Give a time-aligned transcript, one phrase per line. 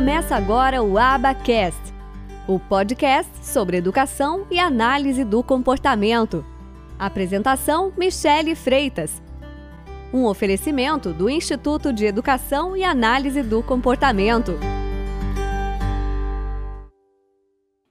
[0.00, 1.78] Começa agora o Abacast,
[2.48, 6.42] o podcast sobre educação e análise do comportamento.
[6.98, 9.20] Apresentação: Michele Freitas.
[10.10, 14.58] Um oferecimento do Instituto de Educação e Análise do Comportamento.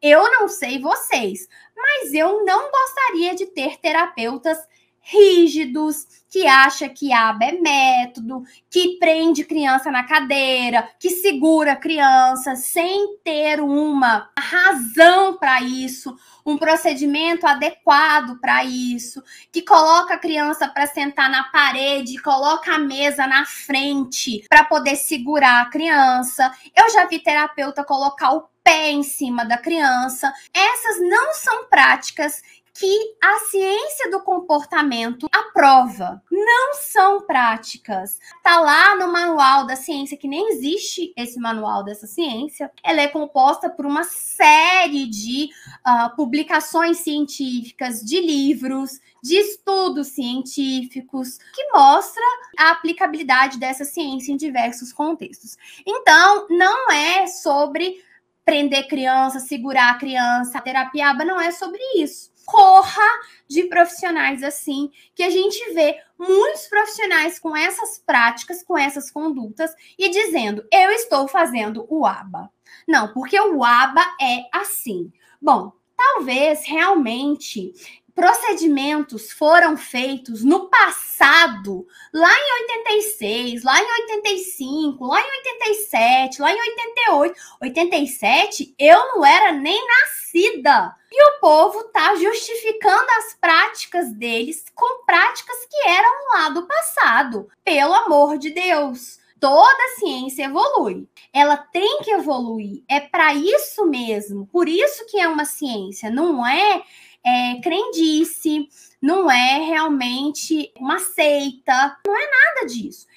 [0.02, 1.48] Eu não sei vocês,
[1.78, 4.58] mas eu não gostaria de ter terapeutas
[5.02, 12.56] rígidos, que acha que aba é método, que prende criança na cadeira, que segura criança
[12.56, 20.68] sem ter uma razão para isso, um procedimento adequado para isso, que coloca a criança
[20.68, 26.52] para sentar na parede, coloca a mesa na frente para poder segurar a criança.
[26.76, 30.32] Eu já vi terapeuta colocar o pé em cima da criança.
[30.54, 32.42] Essas não são práticas
[32.80, 36.24] que a ciência do comportamento aprova.
[36.32, 38.18] Não são práticas.
[38.42, 42.72] Tá lá no manual da ciência que nem existe esse manual dessa ciência.
[42.82, 45.50] Ela é composta por uma série de
[45.86, 52.24] uh, publicações científicas, de livros, de estudos científicos que mostra
[52.58, 55.58] a aplicabilidade dessa ciência em diversos contextos.
[55.86, 58.02] Então, não é sobre
[58.50, 63.08] prender criança, segurar a criança, a terapia aba não é sobre isso corra
[63.48, 69.72] de profissionais assim, que a gente vê muitos profissionais com essas práticas, com essas condutas
[70.00, 72.50] e dizendo: "Eu estou fazendo o ABA".
[72.88, 75.14] Não, porque o ABA é assim.
[75.40, 77.72] Bom, talvez realmente
[78.20, 86.52] procedimentos foram feitos no passado, lá em 86, lá em 85, lá em 87, lá
[86.52, 87.40] em 88.
[87.62, 90.94] 87, eu não era nem nascida.
[91.10, 97.48] E o povo tá justificando as práticas deles com práticas que eram lá do passado.
[97.64, 101.08] Pelo amor de Deus toda ciência evolui.
[101.32, 102.84] Ela tem que evoluir.
[102.90, 104.46] É para isso mesmo.
[104.48, 106.12] Por isso que é uma ciência.
[106.12, 106.84] Não é
[107.26, 108.68] é, crendice,
[109.02, 113.08] não é realmente uma seita, não é nada disso.